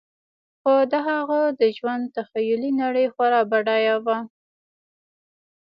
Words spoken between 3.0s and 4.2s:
خورا بډایه وه